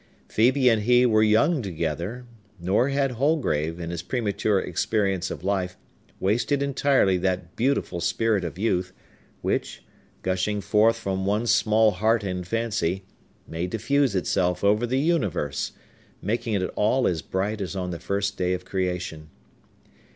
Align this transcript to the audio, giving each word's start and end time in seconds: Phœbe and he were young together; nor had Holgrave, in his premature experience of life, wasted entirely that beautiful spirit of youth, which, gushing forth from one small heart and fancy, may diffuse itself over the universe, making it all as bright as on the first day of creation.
Phœbe 0.27 0.65
and 0.73 0.81
he 0.81 1.05
were 1.05 1.21
young 1.21 1.61
together; 1.61 2.25
nor 2.59 2.89
had 2.89 3.11
Holgrave, 3.11 3.79
in 3.79 3.91
his 3.91 4.01
premature 4.01 4.57
experience 4.59 5.29
of 5.29 5.43
life, 5.43 5.77
wasted 6.19 6.63
entirely 6.63 7.19
that 7.19 7.55
beautiful 7.55 8.01
spirit 8.01 8.43
of 8.43 8.57
youth, 8.57 8.93
which, 9.43 9.83
gushing 10.23 10.59
forth 10.59 10.95
from 10.95 11.27
one 11.27 11.45
small 11.45 11.91
heart 11.91 12.23
and 12.23 12.47
fancy, 12.47 13.03
may 13.47 13.67
diffuse 13.67 14.15
itself 14.15 14.63
over 14.63 14.87
the 14.87 14.97
universe, 14.97 15.73
making 16.19 16.55
it 16.55 16.63
all 16.75 17.05
as 17.05 17.21
bright 17.21 17.61
as 17.61 17.75
on 17.75 17.91
the 17.91 17.99
first 17.99 18.37
day 18.39 18.53
of 18.53 18.65
creation. 18.65 19.29